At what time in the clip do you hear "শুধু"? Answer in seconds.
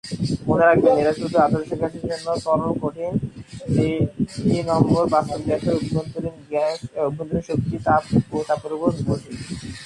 1.19-1.35